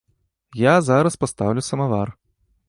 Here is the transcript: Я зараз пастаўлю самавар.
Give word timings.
Я 0.61 0.73
зараз 0.87 1.19
пастаўлю 1.25 1.65
самавар. 1.69 2.17